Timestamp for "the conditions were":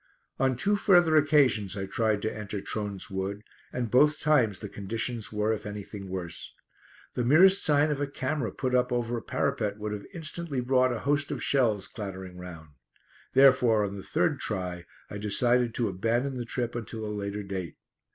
4.57-5.53